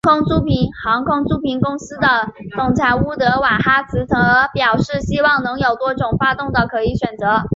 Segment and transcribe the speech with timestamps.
[0.03, 7.43] 航空租赁公司的总裁乌德瓦哈兹则表示希望能有多种发动的可以选择。